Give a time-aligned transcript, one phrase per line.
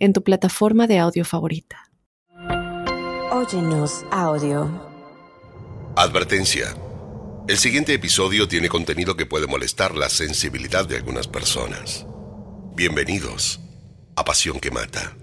[0.00, 1.90] en tu plataforma de audio favorita.
[3.30, 4.68] Óyenos audio.
[5.94, 6.74] Advertencia.
[7.46, 12.06] El siguiente episodio tiene contenido que puede molestar la sensibilidad de algunas personas.
[12.74, 13.60] Bienvenidos
[14.16, 15.16] a Pasión que Mata.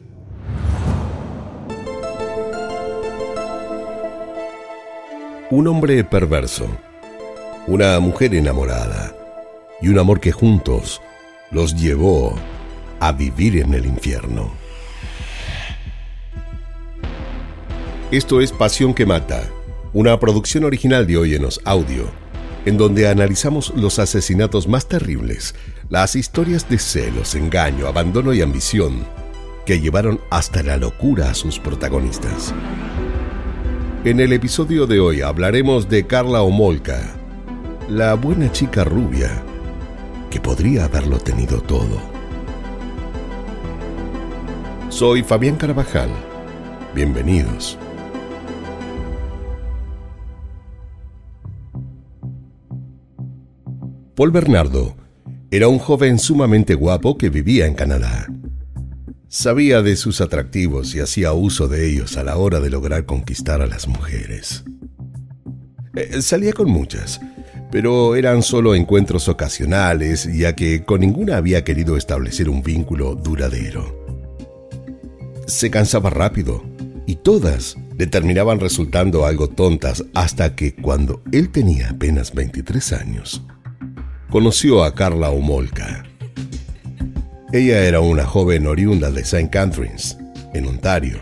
[5.50, 6.68] Un hombre perverso,
[7.66, 9.16] una mujer enamorada
[9.82, 11.02] y un amor que juntos
[11.50, 12.36] los llevó
[13.00, 14.67] a vivir en el infierno.
[18.10, 19.44] Esto es Pasión que Mata,
[19.92, 22.06] una producción original de Óyenos Audio,
[22.66, 25.56] en donde analizamos los asesinatos más terribles,
[25.90, 29.06] las historias de celos, engaño, abandono y ambición
[29.66, 32.54] que llevaron hasta la locura a sus protagonistas.
[34.06, 37.14] En el episodio de hoy hablaremos de Carla Omolka,
[37.90, 39.44] la buena chica rubia
[40.32, 42.00] que podría haberlo tenido todo.
[44.88, 46.10] Soy Fabián Carvajal.
[46.96, 47.78] Bienvenidos.
[54.18, 54.98] Paul Bernardo
[55.52, 58.26] era un joven sumamente guapo que vivía en Canadá.
[59.28, 63.62] Sabía de sus atractivos y hacía uso de ellos a la hora de lograr conquistar
[63.62, 64.64] a las mujeres.
[65.96, 67.22] Eh, salía con muchas,
[67.70, 74.04] pero eran solo encuentros ocasionales, ya que con ninguna había querido establecer un vínculo duradero.
[75.46, 76.64] Se cansaba rápido,
[77.06, 83.44] y todas le terminaban resultando algo tontas hasta que cuando él tenía apenas 23 años,
[84.30, 86.04] conoció a Carla Omolka.
[87.54, 89.50] Ella era una joven oriunda de St.
[89.50, 90.18] Catharines,
[90.54, 91.20] en Ontario.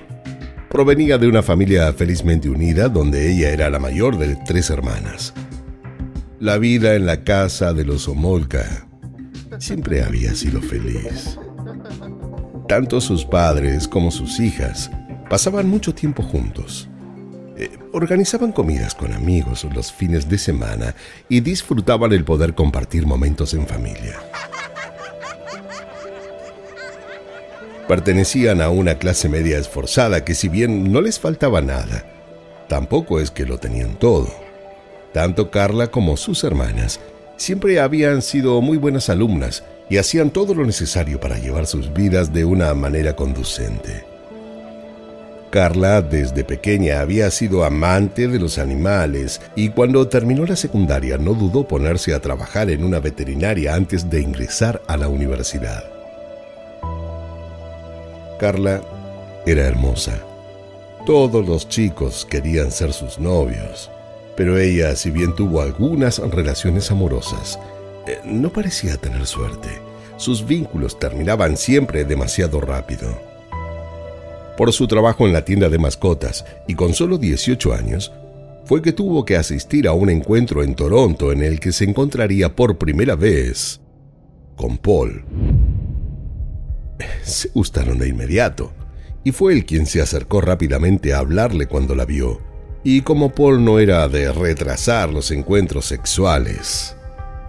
[0.69, 5.33] Provenía de una familia felizmente unida donde ella era la mayor de tres hermanas.
[6.39, 8.87] La vida en la casa de los Omolka
[9.59, 11.37] siempre había sido feliz.
[12.67, 14.89] Tanto sus padres como sus hijas
[15.29, 16.89] pasaban mucho tiempo juntos.
[17.57, 20.93] Eh, organizaban comidas con amigos los fines de semana
[21.29, 24.19] y disfrutaban el poder compartir momentos en familia.
[27.87, 32.03] Pertenecían a una clase media esforzada que si bien no les faltaba nada,
[32.67, 34.33] tampoco es que lo tenían todo.
[35.13, 36.99] Tanto Carla como sus hermanas
[37.37, 42.33] siempre habían sido muy buenas alumnas y hacían todo lo necesario para llevar sus vidas
[42.33, 44.14] de una manera conducente.
[45.55, 51.33] Carla desde pequeña había sido amante de los animales y cuando terminó la secundaria no
[51.33, 55.85] dudó ponerse a trabajar en una veterinaria antes de ingresar a la universidad.
[58.37, 58.81] Carla
[59.45, 60.19] era hermosa.
[61.05, 63.89] Todos los chicos querían ser sus novios,
[64.35, 67.57] pero ella, si bien tuvo algunas relaciones amorosas,
[68.07, 69.69] eh, no parecía tener suerte.
[70.17, 73.34] Sus vínculos terminaban siempre demasiado rápido
[74.55, 78.11] por su trabajo en la tienda de mascotas y con solo 18 años,
[78.65, 82.55] fue que tuvo que asistir a un encuentro en Toronto en el que se encontraría
[82.55, 83.79] por primera vez
[84.55, 85.23] con Paul.
[87.23, 88.73] Se gustaron de inmediato,
[89.23, 92.41] y fue él quien se acercó rápidamente a hablarle cuando la vio.
[92.83, 96.95] Y como Paul no era de retrasar los encuentros sexuales,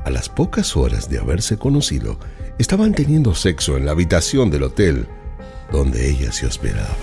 [0.05, 2.19] a las pocas horas de haberse conocido,
[2.59, 5.07] estaban teniendo sexo en la habitación del hotel
[5.71, 6.95] donde ella se hospedaba.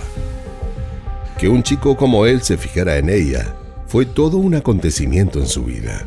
[1.38, 3.56] Que un chico como él se fijara en ella
[3.88, 6.06] fue todo un acontecimiento en su vida.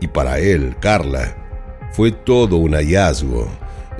[0.00, 1.36] Y para él, Carla,
[1.92, 3.48] fue todo un hallazgo.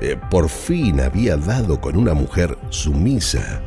[0.01, 3.61] Eh, por fin había dado con una mujer sumisa,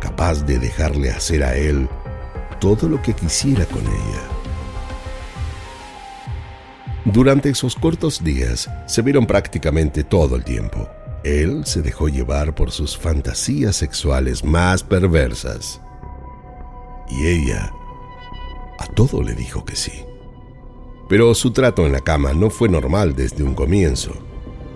[0.00, 1.88] capaz de dejarle hacer a él
[2.58, 4.22] todo lo que quisiera con ella.
[7.04, 10.88] Durante esos cortos días se vieron prácticamente todo el tiempo.
[11.24, 15.80] Él se dejó llevar por sus fantasías sexuales más perversas.
[17.08, 17.72] Y ella
[18.78, 19.92] a todo le dijo que sí.
[21.08, 24.12] Pero su trato en la cama no fue normal desde un comienzo.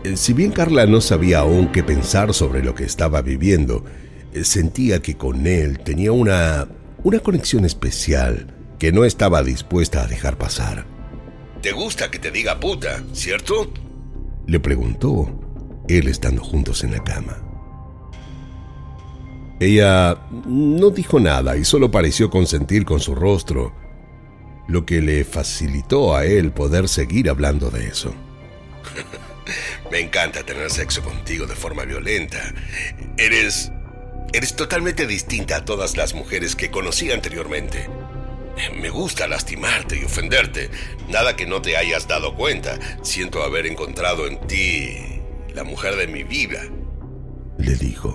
[0.05, 3.85] Eh, si bien Carla no sabía aún qué pensar sobre lo que estaba viviendo,
[4.33, 6.69] eh, sentía que con él tenía una,
[7.03, 10.87] una conexión especial que no estaba dispuesta a dejar pasar.
[11.61, 13.73] ¿Te gusta que te diga puta, cierto?
[14.47, 15.46] Le preguntó
[15.89, 17.39] él estando juntos en la cama.
[19.59, 23.75] Ella no dijo nada y solo pareció consentir con su rostro,
[24.69, 28.15] lo que le facilitó a él poder seguir hablando de eso.
[29.91, 32.39] Me encanta tener sexo contigo de forma violenta.
[33.17, 33.73] Eres...
[34.33, 37.89] Eres totalmente distinta a todas las mujeres que conocí anteriormente.
[38.75, 40.69] Me gusta lastimarte y ofenderte.
[41.09, 42.77] Nada que no te hayas dado cuenta.
[43.03, 45.16] Siento haber encontrado en ti
[45.57, 46.61] la mujer de mi vida.
[47.57, 48.15] Le dijo.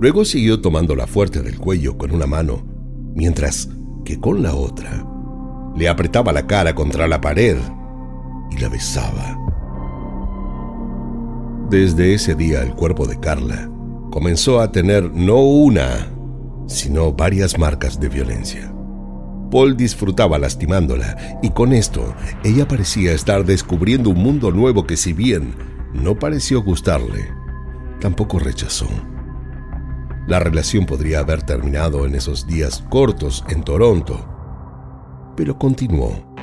[0.00, 2.66] Luego siguió tomándola fuerte del cuello con una mano,
[3.14, 3.68] mientras
[4.04, 5.06] que con la otra
[5.76, 7.56] le apretaba la cara contra la pared
[8.50, 9.38] y la besaba.
[11.70, 13.70] Desde ese día el cuerpo de Carla
[14.10, 16.10] comenzó a tener no una,
[16.66, 18.74] sino varias marcas de violencia.
[19.50, 22.14] Paul disfrutaba lastimándola y con esto
[22.44, 25.54] ella parecía estar descubriendo un mundo nuevo que si bien
[25.94, 27.28] no pareció gustarle,
[28.00, 28.88] tampoco rechazó.
[30.26, 34.28] La relación podría haber terminado en esos días cortos en Toronto,
[35.36, 36.34] pero continuó.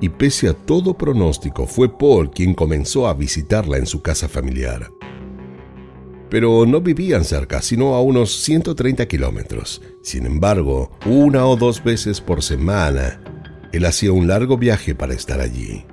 [0.00, 4.90] Y pese a todo pronóstico, fue Paul quien comenzó a visitarla en su casa familiar
[6.32, 9.82] pero no vivían cerca, sino a unos 130 kilómetros.
[10.02, 13.20] Sin embargo, una o dos veces por semana,
[13.70, 15.84] él hacía un largo viaje para estar allí.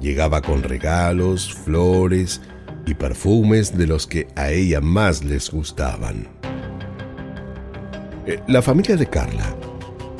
[0.00, 2.40] Llegaba con regalos, flores
[2.86, 6.28] y perfumes de los que a ella más les gustaban.
[8.26, 9.56] Eh, la familia de Carla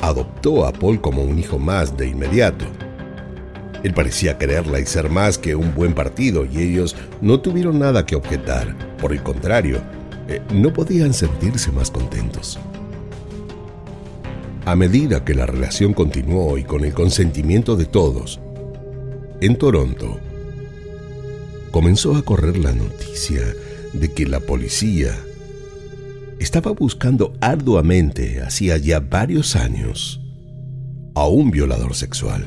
[0.01, 2.65] adoptó a Paul como un hijo más de inmediato.
[3.85, 8.03] Él parecía quererla y ser más que un buen partido y ellos no tuvieron nada
[8.03, 8.75] que objetar.
[8.97, 9.79] Por el contrario,
[10.27, 12.57] eh, no podían sentirse más contentos.
[14.65, 18.39] A medida que la relación continuó y con el consentimiento de todos,
[19.39, 20.19] en Toronto
[21.69, 23.43] comenzó a correr la noticia
[23.93, 25.15] de que la policía
[26.39, 30.21] estaba buscando arduamente, hacía ya varios años,
[31.13, 32.43] a un violador sexual.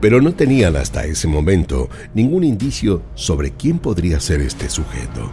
[0.00, 5.30] Pero no tenían hasta ese momento ningún indicio sobre quién podría ser este sujeto.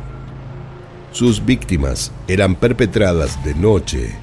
[1.11, 4.15] Sus víctimas eran perpetradas de noche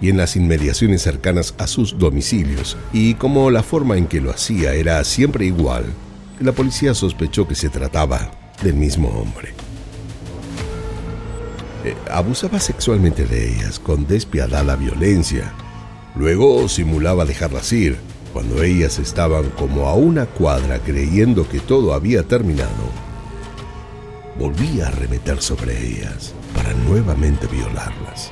[0.00, 4.30] y en las inmediaciones cercanas a sus domicilios, y como la forma en que lo
[4.30, 5.86] hacía era siempre igual,
[6.40, 8.30] la policía sospechó que se trataba
[8.62, 9.54] del mismo hombre.
[11.84, 15.52] Eh, abusaba sexualmente de ellas con despiadada violencia.
[16.14, 17.96] Luego simulaba dejarlas ir,
[18.36, 22.70] cuando ellas estaban como a una cuadra creyendo que todo había terminado,
[24.38, 28.30] volvía a arremeter sobre ellas para nuevamente violarlas.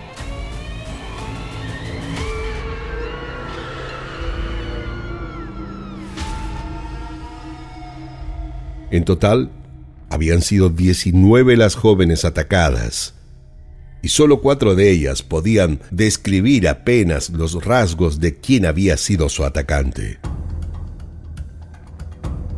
[8.90, 9.50] En total,
[10.10, 13.14] habían sido 19 las jóvenes atacadas
[14.04, 19.44] y solo cuatro de ellas podían describir apenas los rasgos de quién había sido su
[19.44, 20.18] atacante.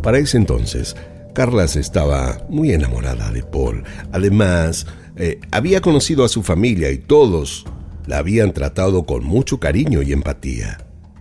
[0.02, 0.96] Para ese entonces,
[1.34, 3.84] Carlas estaba muy enamorada de Paul.
[4.10, 7.64] Además, eh, había conocido a su familia y todos
[8.08, 10.78] la habían tratado con mucho cariño y empatía.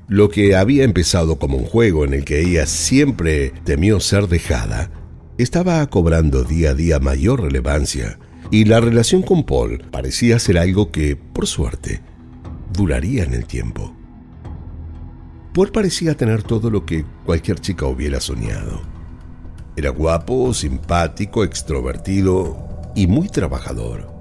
[0.08, 4.90] Lo que había empezado como un juego en el que ella siempre temió ser dejada,
[5.38, 8.18] estaba cobrando día a día mayor relevancia
[8.52, 12.02] y la relación con Paul parecía ser algo que, por suerte,
[12.72, 13.96] duraría en el tiempo.
[15.54, 18.82] Paul parecía tener todo lo que cualquier chica hubiera soñado.
[19.76, 24.14] Era guapo, simpático, extrovertido y muy trabajador.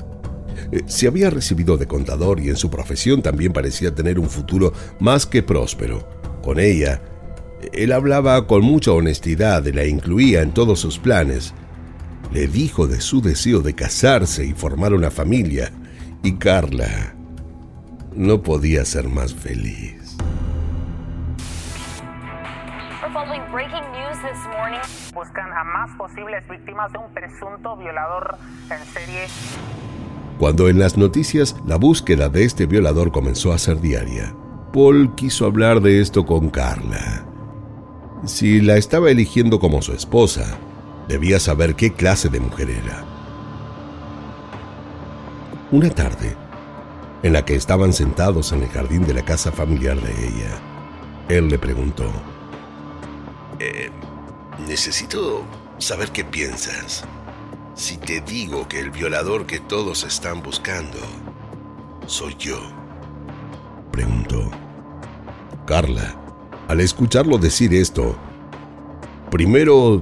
[0.72, 4.72] Eh, se había recibido de contador y en su profesión también parecía tener un futuro
[5.00, 6.08] más que próspero.
[6.42, 7.00] Con ella,
[7.72, 11.54] él hablaba con mucha honestidad y la incluía en todos sus planes,
[12.32, 15.72] le dijo de su deseo de casarse y formar una familia,
[16.22, 17.14] y Carla
[18.14, 20.16] no podía ser más feliz.
[25.14, 28.36] buscan a más posibles víctimas de un presunto violador
[28.70, 29.26] en serie.
[30.38, 34.34] Cuando en las noticias la búsqueda de este violador comenzó a ser diaria,
[34.72, 37.24] Paul quiso hablar de esto con Carla.
[38.24, 40.58] Si la estaba eligiendo como su esposa,
[41.08, 43.04] Debía saber qué clase de mujer era.
[45.70, 46.36] Una tarde,
[47.22, 50.58] en la que estaban sentados en el jardín de la casa familiar de ella,
[51.28, 52.10] él le preguntó,
[53.58, 53.90] eh,
[54.66, 55.44] necesito
[55.78, 57.04] saber qué piensas.
[57.74, 60.98] Si te digo que el violador que todos están buscando
[62.06, 62.58] soy yo.
[63.90, 64.50] Preguntó.
[65.66, 66.14] Carla,
[66.68, 68.16] al escucharlo decir esto,
[69.30, 70.00] primero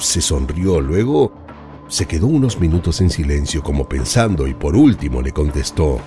[0.00, 1.32] se sonrió, luego
[1.88, 6.00] se quedó unos minutos en silencio como pensando y por último le contestó,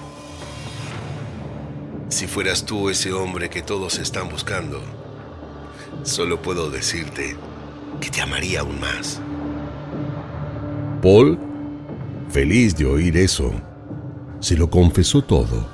[2.09, 4.81] Si fueras tú ese hombre que todos están buscando,
[6.03, 7.35] solo puedo decirte
[7.99, 9.19] que te amaría aún más.
[11.01, 11.39] Paul,
[12.29, 13.51] feliz de oír eso,
[14.39, 15.72] se lo confesó todo.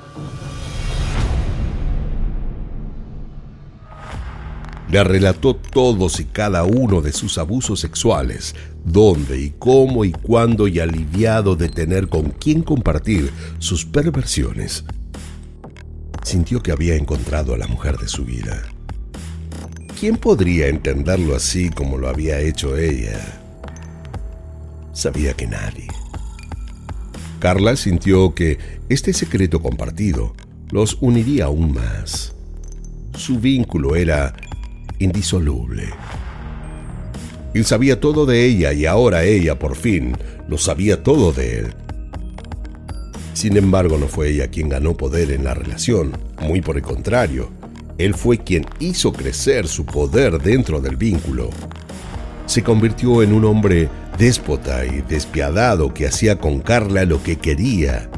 [4.90, 10.66] Le relató todos y cada uno de sus abusos sexuales, dónde y cómo y cuándo
[10.66, 13.30] y aliviado de tener con quién compartir
[13.60, 14.84] sus perversiones.
[16.24, 18.62] Sintió que había encontrado a la mujer de su vida.
[19.98, 23.40] ¿Quién podría entenderlo así como lo había hecho ella?
[24.92, 25.86] sabía que nadie.
[27.38, 30.34] Carla sintió que este secreto compartido
[30.70, 32.34] los uniría aún más.
[33.16, 34.34] Su vínculo era
[35.00, 35.88] indisoluble.
[37.52, 40.16] Él sabía todo de ella y ahora ella por fin
[40.48, 41.74] lo sabía todo de él.
[43.34, 47.50] Sin embargo, no fue ella quien ganó poder en la relación, muy por el contrario,
[48.00, 51.50] él fue quien hizo crecer su poder dentro del vínculo.
[52.46, 58.08] Se convirtió en un hombre déspota y despiadado que hacía con Carla lo que quería,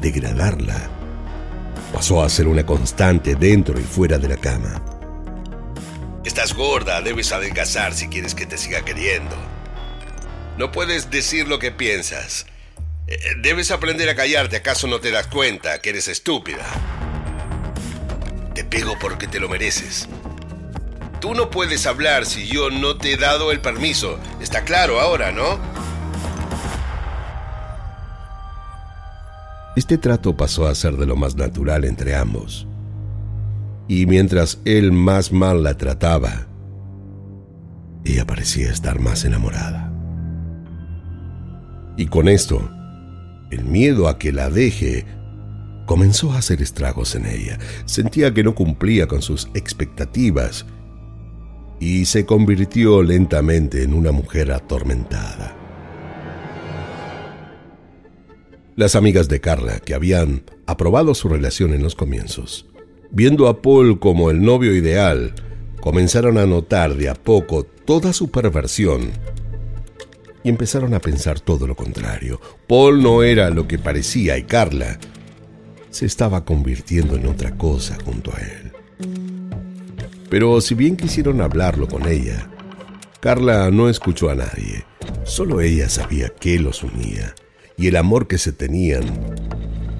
[0.00, 0.90] degradarla.
[1.92, 4.91] Pasó a ser una constante dentro y fuera de la cama.
[6.24, 9.34] Estás gorda, debes adelgazar si quieres que te siga queriendo.
[10.56, 12.46] No puedes decir lo que piensas.
[13.08, 16.64] Eh, debes aprender a callarte, ¿acaso no te das cuenta que eres estúpida?
[18.54, 20.08] Te pego porque te lo mereces.
[21.20, 24.20] Tú no puedes hablar si yo no te he dado el permiso.
[24.40, 25.58] Está claro ahora, ¿no?
[29.74, 32.66] Este trato pasó a ser de lo más natural entre ambos.
[33.94, 36.46] Y mientras él más mal la trataba,
[38.06, 39.92] ella parecía estar más enamorada.
[41.98, 42.70] Y con esto,
[43.50, 45.04] el miedo a que la deje
[45.84, 47.58] comenzó a hacer estragos en ella.
[47.84, 50.64] Sentía que no cumplía con sus expectativas
[51.78, 55.54] y se convirtió lentamente en una mujer atormentada.
[58.74, 62.71] Las amigas de Carla, que habían aprobado su relación en los comienzos,
[63.12, 65.34] viendo a Paul como el novio ideal,
[65.80, 69.10] comenzaron a notar de a poco toda su perversión
[70.42, 72.40] y empezaron a pensar todo lo contrario.
[72.66, 74.98] Paul no era lo que parecía y Carla
[75.90, 78.72] se estaba convirtiendo en otra cosa junto a él.
[80.30, 82.48] Pero si bien quisieron hablarlo con ella,
[83.20, 84.86] Carla no escuchó a nadie.
[85.24, 87.34] Solo ella sabía qué los unía
[87.76, 89.04] y el amor que se tenían.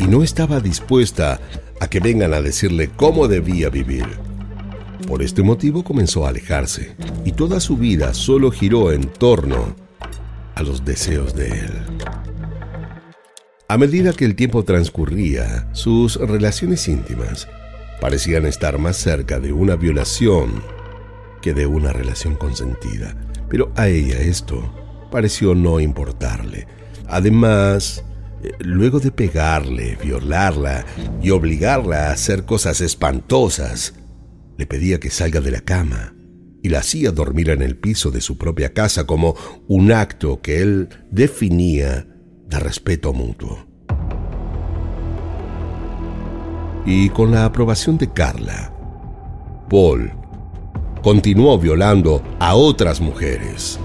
[0.03, 1.41] Y no estaba dispuesta
[1.81, 4.07] a que vengan a decirle cómo debía vivir.
[5.07, 9.77] Por este motivo comenzó a alejarse y toda su vida solo giró en torno
[10.57, 11.73] a los deseos de él.
[13.69, 17.49] A medida que el tiempo transcurría, sus relaciones íntimas
[18.01, 20.63] parecían estar más cerca de una violación
[21.41, 23.17] que de una relación consentida.
[23.49, 24.63] Pero a ella esto
[25.11, 26.67] pareció no importarle.
[27.07, 28.05] Además,
[28.61, 30.85] luego de pegarle, violarla
[31.23, 33.95] y obligarla a hacer cosas espantosas,
[34.59, 36.15] le pedía que salga de la cama
[36.63, 39.35] y la hacía dormir en el piso de su propia casa como
[39.69, 42.07] un acto que él definía
[42.47, 43.73] de respeto mutuo.
[46.85, 48.73] y con la aprobación de Carla,
[49.69, 50.13] Paul
[51.03, 53.79] continuó violando a otras mujeres.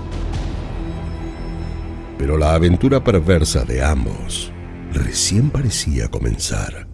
[2.17, 4.51] Pero la aventura perversa de ambos
[4.91, 6.87] recién parecía comenzar.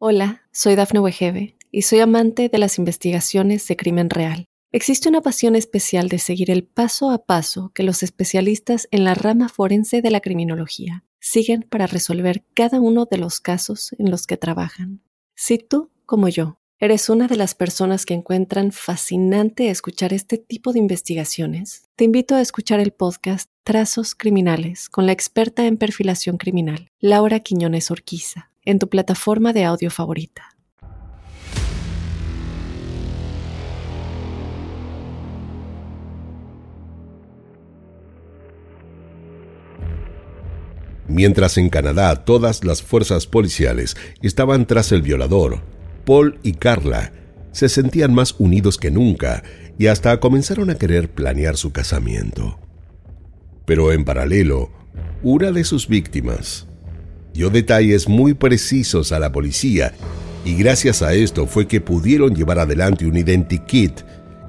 [0.00, 4.44] Hola, soy Dafne Wegebe y soy amante de las investigaciones de crimen real.
[4.70, 9.14] Existe una pasión especial de seguir el paso a paso que los especialistas en la
[9.14, 14.26] rama forense de la criminología siguen para resolver cada uno de los casos en los
[14.26, 15.00] que trabajan.
[15.36, 20.72] Si tú, como yo, eres una de las personas que encuentran fascinante escuchar este tipo
[20.72, 26.36] de investigaciones, te invito a escuchar el podcast Trazos Criminales con la experta en perfilación
[26.36, 30.50] criminal, Laura Quiñones Orquiza, en tu plataforma de audio favorita.
[41.06, 45.73] Mientras en Canadá todas las fuerzas policiales estaban tras el violador,
[46.04, 47.12] Paul y Carla
[47.52, 49.42] se sentían más unidos que nunca
[49.78, 52.58] y hasta comenzaron a querer planear su casamiento.
[53.64, 54.70] Pero en paralelo,
[55.22, 56.66] una de sus víctimas
[57.32, 59.94] dio detalles muy precisos a la policía
[60.44, 64.00] y gracias a esto fue que pudieron llevar adelante un identikit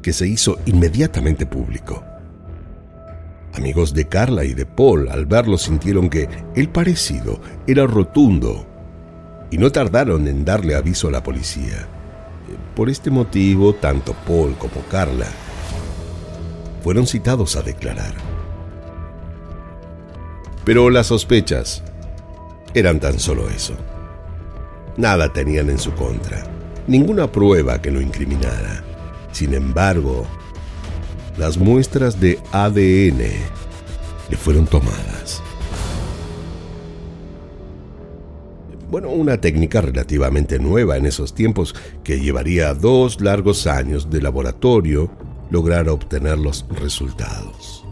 [0.01, 2.03] que se hizo inmediatamente público.
[3.53, 8.67] Amigos de Carla y de Paul al verlo sintieron que el parecido era rotundo
[9.51, 11.87] y no tardaron en darle aviso a la policía.
[12.75, 15.27] Por este motivo, tanto Paul como Carla
[16.83, 18.13] fueron citados a declarar.
[20.63, 21.83] Pero las sospechas
[22.73, 23.75] eran tan solo eso.
[24.97, 26.43] Nada tenían en su contra,
[26.87, 28.83] ninguna prueba que lo incriminara.
[29.31, 30.25] Sin embargo,
[31.37, 33.19] las muestras de ADN
[34.29, 35.41] le fueron tomadas.
[38.89, 41.73] Bueno, una técnica relativamente nueva en esos tiempos
[42.03, 45.09] que llevaría dos largos años de laboratorio
[45.49, 47.83] lograr obtener los resultados.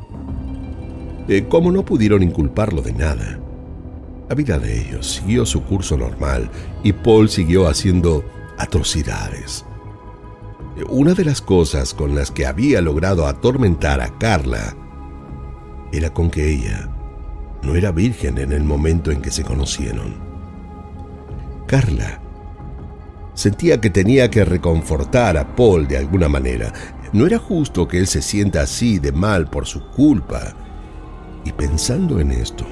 [1.28, 3.40] Eh, como no pudieron inculparlo de nada,
[4.30, 6.50] la vida de ellos siguió su curso normal
[6.84, 8.24] y Paul siguió haciendo
[8.58, 9.66] atrocidades.
[10.90, 14.76] Una de las cosas con las que había logrado atormentar a Carla
[15.92, 16.90] era con que ella
[17.64, 20.23] no era virgen en el momento en que se conocieron.
[23.34, 26.72] Sentía que tenía que reconfortar a Paul de alguna manera.
[27.13, 30.53] No era justo que él se sienta así de mal por su culpa.
[31.44, 32.65] Y pensando en esto,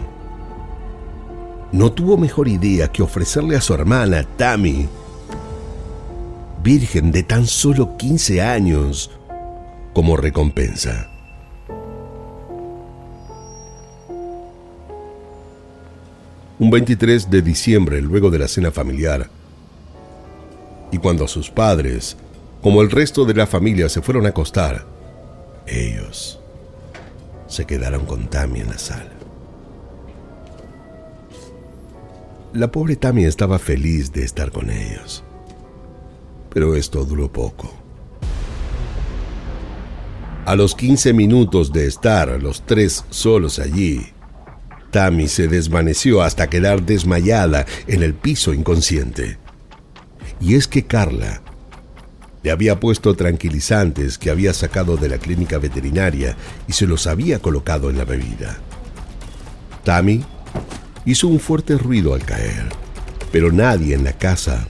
[1.71, 4.87] no tuvo mejor idea que ofrecerle a su hermana, Tammy,
[6.63, 9.09] virgen de tan solo 15 años,
[9.93, 11.09] como recompensa.
[16.61, 19.29] Un 23 de diciembre, luego de la cena familiar,
[20.93, 22.15] y cuando sus padres,
[22.61, 24.85] como el resto de la familia, se fueron a acostar,
[25.67, 26.39] ellos
[27.47, 29.11] se quedaron con Tammy en la sala.
[32.53, 35.25] La pobre Tammy estaba feliz de estar con ellos
[36.53, 37.73] pero esto duró poco.
[40.45, 44.01] A los 15 minutos de estar los tres solos allí,
[44.91, 49.37] Tammy se desvaneció hasta quedar desmayada en el piso inconsciente.
[50.39, 51.41] Y es que Carla
[52.43, 56.35] le había puesto tranquilizantes que había sacado de la clínica veterinaria
[56.67, 58.57] y se los había colocado en la bebida.
[59.83, 60.23] Tammy
[61.05, 62.69] hizo un fuerte ruido al caer,
[63.31, 64.67] pero nadie en la casa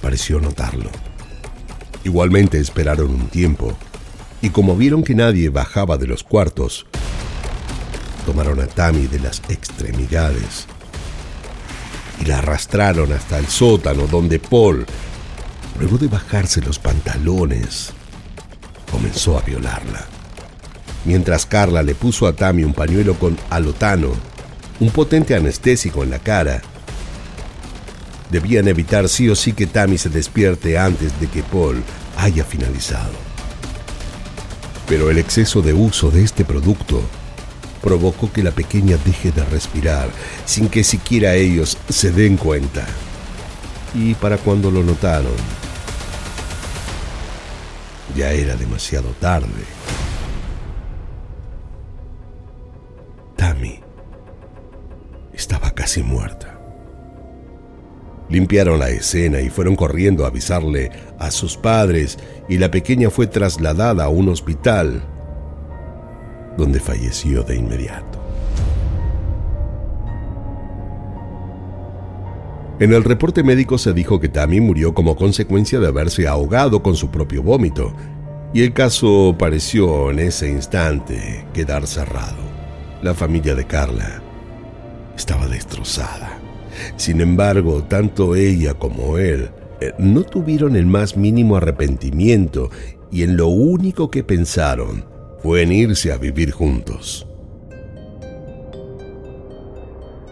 [0.00, 0.90] pareció notarlo.
[2.04, 3.76] Igualmente esperaron un tiempo,
[4.42, 6.86] y como vieron que nadie bajaba de los cuartos,
[8.24, 10.66] tomaron a Tammy de las extremidades
[12.20, 14.86] y la arrastraron hasta el sótano donde Paul,
[15.78, 17.92] luego de bajarse los pantalones,
[18.90, 20.04] comenzó a violarla.
[21.04, 24.12] Mientras Carla le puso a Tammy un pañuelo con alotano,
[24.80, 26.62] un potente anestésico en la cara,
[28.34, 31.82] Debían evitar sí o sí que Tammy se despierte antes de que Paul
[32.16, 33.12] haya finalizado.
[34.88, 37.00] Pero el exceso de uso de este producto
[37.84, 40.08] provocó que la pequeña deje de respirar
[40.46, 42.86] sin que siquiera ellos se den cuenta.
[43.94, 45.36] Y para cuando lo notaron,
[48.16, 49.64] ya era demasiado tarde.
[53.36, 53.80] Tammy
[55.34, 56.58] estaba casi muerta.
[58.30, 62.18] Limpiaron la escena y fueron corriendo a avisarle a sus padres
[62.48, 65.02] y la pequeña fue trasladada a un hospital
[66.56, 68.24] donde falleció de inmediato.
[72.80, 76.96] En el reporte médico se dijo que Tammy murió como consecuencia de haberse ahogado con
[76.96, 77.92] su propio vómito,
[78.52, 82.36] y el caso pareció en ese instante quedar cerrado.
[83.00, 84.22] La familia de Carla
[85.16, 86.38] estaba destrozada.
[86.96, 92.70] Sin embargo, tanto ella como él eh, no tuvieron el más mínimo arrepentimiento
[93.12, 95.04] y en lo único que pensaron
[95.44, 97.26] fue en irse a vivir juntos.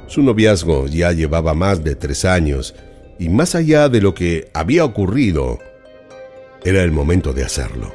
[0.08, 2.74] Su noviazgo ya llevaba más de tres años
[3.18, 5.58] y más allá de lo que había ocurrido,
[6.64, 7.92] era el momento de hacerlo.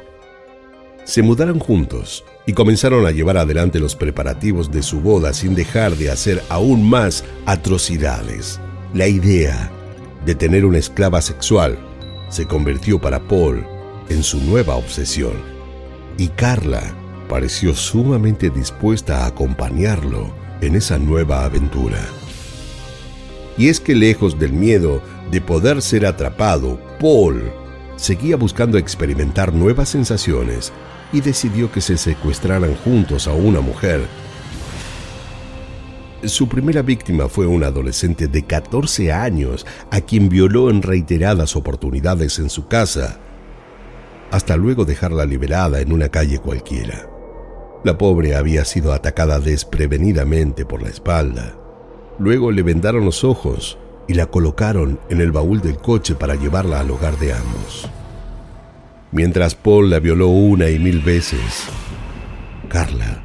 [1.02, 5.96] Se mudaron juntos y comenzaron a llevar adelante los preparativos de su boda sin dejar
[5.96, 8.60] de hacer aún más atrocidades.
[8.94, 9.72] La idea
[10.24, 11.80] de tener una esclava sexual
[12.28, 13.66] se convirtió para Paul
[14.08, 15.34] en su nueva obsesión
[16.16, 16.94] y Carla
[17.28, 21.98] pareció sumamente dispuesta a acompañarlo en esa nueva aventura.
[23.56, 27.52] Y es que lejos del miedo de poder ser atrapado, Paul
[27.96, 30.72] seguía buscando experimentar nuevas sensaciones
[31.12, 34.00] y decidió que se secuestraran juntos a una mujer
[36.24, 42.40] Su primera víctima fue un adolescente de 14 años a quien violó en reiteradas oportunidades
[42.40, 43.20] en su casa,
[44.32, 47.17] hasta luego dejarla liberada en una calle cualquiera.
[47.84, 51.54] La pobre había sido atacada desprevenidamente por la espalda.
[52.18, 56.80] Luego le vendaron los ojos y la colocaron en el baúl del coche para llevarla
[56.80, 57.88] al hogar de ambos.
[59.12, 61.68] Mientras Paul la violó una y mil veces,
[62.68, 63.22] Carla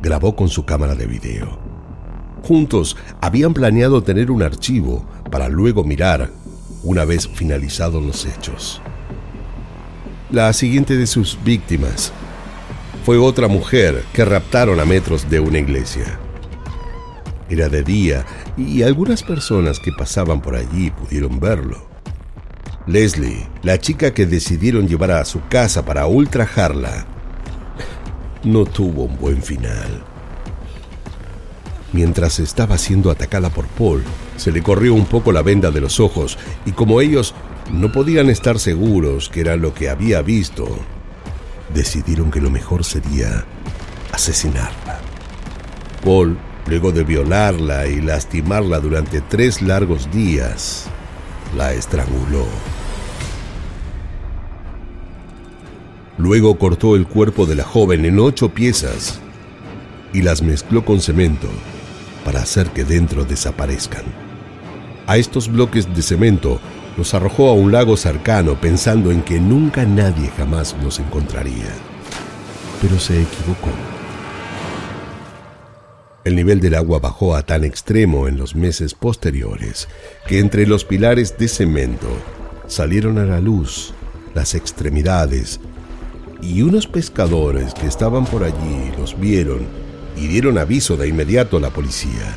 [0.00, 1.58] grabó con su cámara de video.
[2.42, 6.30] Juntos habían planeado tener un archivo para luego mirar
[6.82, 8.80] una vez finalizados los hechos.
[10.30, 12.12] La siguiente de sus víctimas
[13.08, 16.18] fue otra mujer que raptaron a metros de una iglesia.
[17.48, 21.88] Era de día y algunas personas que pasaban por allí pudieron verlo.
[22.86, 27.06] Leslie, la chica que decidieron llevar a su casa para ultrajarla,
[28.44, 30.02] no tuvo un buen final.
[31.94, 34.04] Mientras estaba siendo atacada por Paul,
[34.36, 37.34] se le corrió un poco la venda de los ojos y como ellos
[37.72, 40.68] no podían estar seguros que era lo que había visto,
[41.74, 43.44] decidieron que lo mejor sería
[44.12, 45.00] asesinarla.
[46.04, 50.86] Paul, luego de violarla y lastimarla durante tres largos días,
[51.56, 52.46] la estranguló.
[56.18, 59.20] Luego cortó el cuerpo de la joven en ocho piezas
[60.12, 61.48] y las mezcló con cemento
[62.24, 64.04] para hacer que dentro desaparezcan.
[65.06, 66.60] A estos bloques de cemento
[66.98, 71.72] los arrojó a un lago cercano pensando en que nunca nadie jamás los encontraría.
[72.82, 73.70] Pero se equivocó.
[76.24, 79.88] El nivel del agua bajó a tan extremo en los meses posteriores
[80.26, 82.08] que entre los pilares de cemento
[82.66, 83.94] salieron a la luz
[84.34, 85.60] las extremidades
[86.42, 89.60] y unos pescadores que estaban por allí los vieron
[90.16, 92.36] y dieron aviso de inmediato a la policía.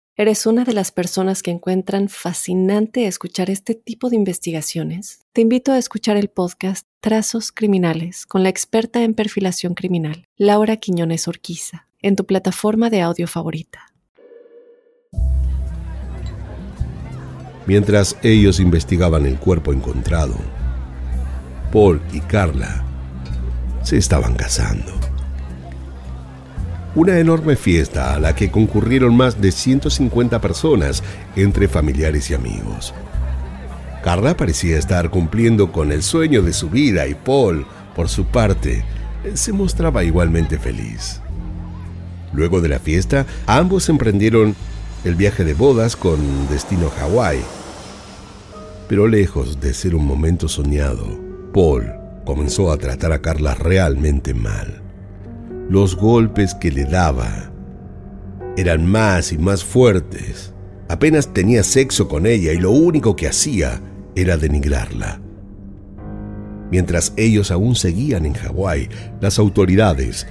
[0.15, 5.71] eres una de las personas que encuentran fascinante escuchar este tipo de investigaciones, te invito
[5.71, 11.87] a escuchar el podcast Trazos Criminales con la experta en perfilación criminal, Laura Quiñones Orquiza,
[12.01, 13.87] en tu plataforma de audio favorita.
[17.65, 20.35] Mientras ellos investigaban el cuerpo encontrado,
[21.71, 22.83] Paul y Carla
[23.83, 25.10] se estaban casando.
[26.93, 31.01] Una enorme fiesta a la que concurrieron más de 150 personas
[31.37, 32.93] entre familiares y amigos.
[34.03, 38.83] Carla parecía estar cumpliendo con el sueño de su vida y Paul, por su parte,
[39.35, 41.21] se mostraba igualmente feliz.
[42.33, 44.53] Luego de la fiesta, ambos emprendieron
[45.05, 47.39] el viaje de bodas con destino a Hawái.
[48.89, 51.17] Pero lejos de ser un momento soñado,
[51.53, 51.89] Paul
[52.25, 54.80] comenzó a tratar a Carla realmente mal.
[55.71, 57.49] Los golpes que le daba
[58.57, 60.53] eran más y más fuertes.
[60.89, 63.79] Apenas tenía sexo con ella y lo único que hacía
[64.13, 65.21] era denigrarla.
[66.71, 68.89] Mientras ellos aún seguían en Hawái,
[69.21, 70.27] las autoridades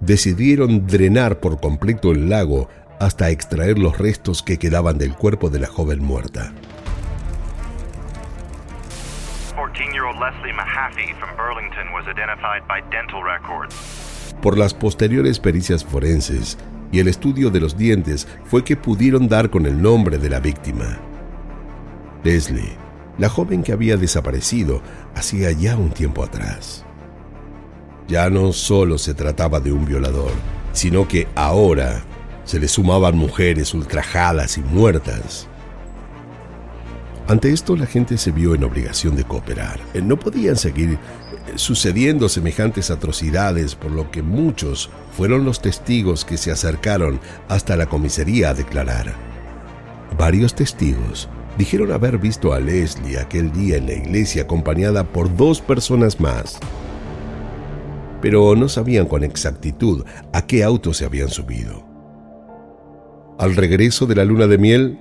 [0.00, 5.58] decidieron drenar por completo el lago hasta extraer los restos que quedaban del cuerpo de
[5.58, 6.54] la joven muerta.
[14.42, 16.56] Por las posteriores pericias forenses
[16.92, 20.40] y el estudio de los dientes fue que pudieron dar con el nombre de la
[20.40, 20.98] víctima.
[22.24, 22.76] Leslie,
[23.18, 24.82] la joven que había desaparecido
[25.14, 26.84] hacía ya un tiempo atrás.
[28.08, 30.32] Ya no solo se trataba de un violador,
[30.72, 32.02] sino que ahora
[32.44, 35.46] se le sumaban mujeres ultrajadas y muertas.
[37.28, 39.78] Ante esto la gente se vio en obligación de cooperar.
[39.94, 40.98] Eh, no podían seguir
[41.56, 47.86] sucediendo semejantes atrocidades, por lo que muchos fueron los testigos que se acercaron hasta la
[47.86, 49.14] comisaría a declarar.
[50.18, 55.60] Varios testigos dijeron haber visto a Leslie aquel día en la iglesia acompañada por dos
[55.60, 56.58] personas más,
[58.20, 61.84] pero no sabían con exactitud a qué auto se habían subido.
[63.38, 64.98] Al regreso de la luna de miel,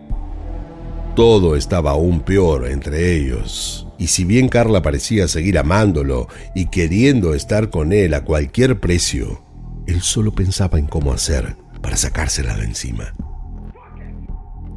[1.16, 3.89] todo estaba aún peor entre ellos.
[4.00, 9.44] Y si bien Carla parecía seguir amándolo y queriendo estar con él a cualquier precio,
[9.86, 13.14] él solo pensaba en cómo hacer para sacársela de encima.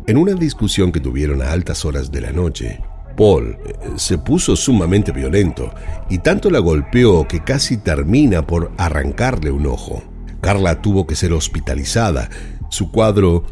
[0.09, 2.81] En una discusión que tuvieron a altas horas de la noche,
[3.17, 5.73] Paul eh, se puso sumamente violento
[6.11, 10.03] y tanto la golpeó que casi termina por arrancarle un ojo.
[10.41, 12.29] Carla tuvo que ser hospitalizada.
[12.69, 13.45] Su cuadro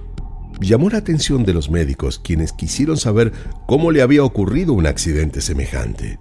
[0.69, 3.33] llamó la atención de los médicos, quienes quisieron saber
[3.67, 6.19] cómo le había ocurrido un accidente semejante.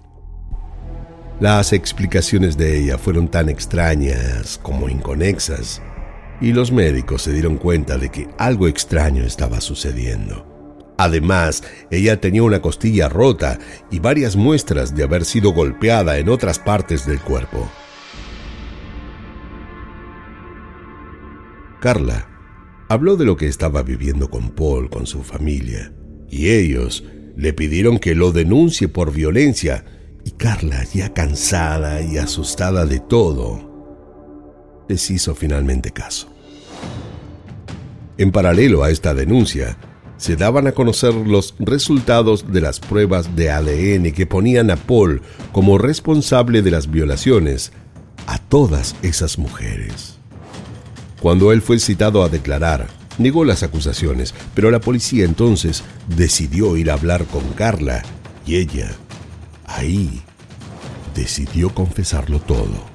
[1.39, 5.82] Las explicaciones de ella fueron tan extrañas como inconexas,
[6.41, 10.45] y los médicos se dieron cuenta de que algo extraño estaba sucediendo.
[10.97, 13.58] Además, ella tenía una costilla rota
[13.89, 17.69] y varias muestras de haber sido golpeada en otras partes del cuerpo.
[21.80, 22.29] Carla
[22.89, 25.93] habló de lo que estaba viviendo con Paul, con su familia,
[26.28, 27.04] y ellos
[27.38, 29.86] le pidieron que lo denuncie por violencia,
[30.25, 36.34] y Carla, ya cansada y asustada de todo, les hizo finalmente caso.
[38.17, 39.78] En paralelo a esta denuncia,
[40.17, 45.21] se daban a conocer los resultados de las pruebas de ADN que ponían a Paul
[45.54, 47.71] como responsable de las violaciones
[48.28, 50.19] a todas esas mujeres.
[51.20, 56.90] Cuando él fue citado a declarar, negó las acusaciones, pero la policía entonces decidió ir
[56.90, 58.04] a hablar con Carla
[58.46, 58.90] y ella,
[59.66, 60.22] ahí,
[61.14, 62.88] decidió confesarlo todo.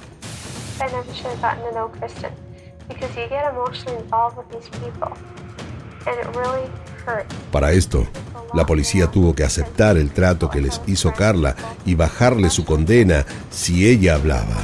[7.53, 8.07] Para esto,
[8.55, 13.27] la policía tuvo que aceptar el trato que les hizo Carla y bajarle su condena
[13.51, 14.57] si ella hablaba.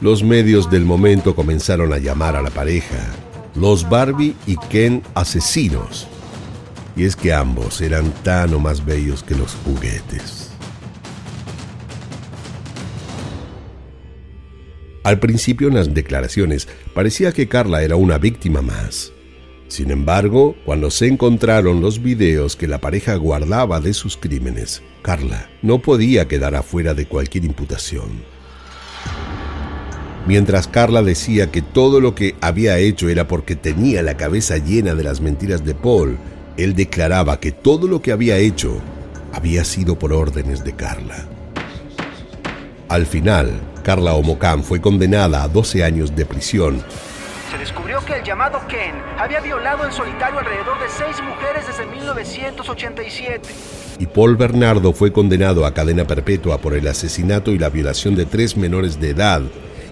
[0.00, 3.10] Los medios del momento comenzaron a llamar a la pareja
[3.54, 6.06] los Barbie y Ken asesinos.
[6.96, 10.50] Y es que ambos eran tan o más bellos que los juguetes.
[15.02, 19.12] Al principio en las declaraciones parecía que Carla era una víctima más.
[19.68, 25.50] Sin embargo, cuando se encontraron los videos que la pareja guardaba de sus crímenes, Carla
[25.62, 28.39] no podía quedar afuera de cualquier imputación.
[30.30, 34.94] Mientras Carla decía que todo lo que había hecho era porque tenía la cabeza llena
[34.94, 36.18] de las mentiras de Paul,
[36.56, 38.80] él declaraba que todo lo que había hecho
[39.32, 41.26] había sido por órdenes de Carla.
[42.88, 43.50] Al final,
[43.82, 46.80] Carla Omocán fue condenada a 12 años de prisión
[47.50, 51.84] se descubrió que el llamado Ken había violado en solitario alrededor de seis mujeres desde
[51.84, 53.48] 1987.
[53.98, 58.26] Y Paul Bernardo fue condenado a cadena perpetua por el asesinato y la violación de
[58.26, 59.42] tres menores de edad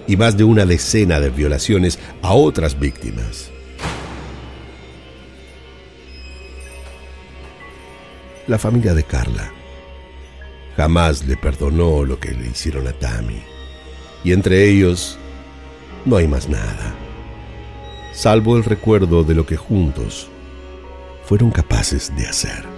[0.09, 3.51] y más de una decena de violaciones a otras víctimas.
[8.49, 9.53] La familia de Carla
[10.77, 13.43] jamás le perdonó lo que le hicieron a Tammy.
[14.25, 15.17] Y entre ellos
[16.05, 16.97] no hay más nada
[18.19, 20.29] salvo el recuerdo de lo que juntos
[21.25, 22.78] fueron capaces de hacer.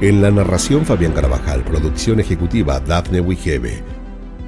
[0.00, 3.82] En la narración Fabián Carabajal, producción ejecutiva Daphne Wigebe,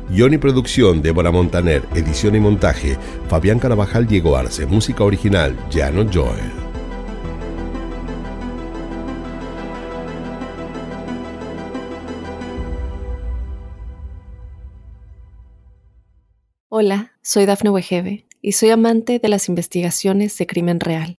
[0.08, 2.96] guion y producción Débora Montaner, edición y montaje
[3.28, 6.40] Fabián Carabajal Diego Arce, música original Jano Joel.
[16.70, 21.18] Hola, soy Dafne Wegebe y soy amante de las investigaciones de crimen real.